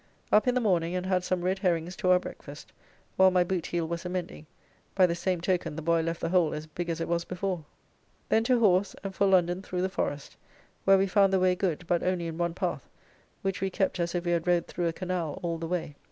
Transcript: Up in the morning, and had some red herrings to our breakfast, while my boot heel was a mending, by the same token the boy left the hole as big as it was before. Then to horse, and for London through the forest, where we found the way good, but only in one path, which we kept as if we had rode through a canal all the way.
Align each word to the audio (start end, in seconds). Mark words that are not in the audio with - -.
Up 0.31 0.47
in 0.47 0.55
the 0.55 0.61
morning, 0.61 0.95
and 0.95 1.05
had 1.05 1.23
some 1.23 1.43
red 1.43 1.59
herrings 1.59 1.95
to 1.97 2.09
our 2.09 2.17
breakfast, 2.17 2.73
while 3.17 3.29
my 3.29 3.43
boot 3.43 3.67
heel 3.67 3.87
was 3.87 4.03
a 4.03 4.09
mending, 4.09 4.47
by 4.95 5.05
the 5.05 5.13
same 5.13 5.39
token 5.41 5.75
the 5.75 5.81
boy 5.83 6.01
left 6.01 6.21
the 6.21 6.29
hole 6.29 6.55
as 6.55 6.65
big 6.65 6.89
as 6.89 6.99
it 6.99 7.07
was 7.07 7.23
before. 7.23 7.63
Then 8.27 8.43
to 8.45 8.57
horse, 8.57 8.95
and 9.03 9.13
for 9.13 9.27
London 9.27 9.61
through 9.61 9.83
the 9.83 9.89
forest, 9.89 10.37
where 10.85 10.97
we 10.97 11.05
found 11.05 11.31
the 11.31 11.39
way 11.39 11.53
good, 11.53 11.85
but 11.85 12.01
only 12.01 12.25
in 12.25 12.39
one 12.39 12.55
path, 12.55 12.89
which 13.43 13.61
we 13.61 13.69
kept 13.69 13.99
as 13.99 14.15
if 14.15 14.25
we 14.25 14.31
had 14.31 14.47
rode 14.47 14.65
through 14.67 14.87
a 14.87 14.91
canal 14.93 15.39
all 15.43 15.59
the 15.59 15.67
way. 15.67 15.95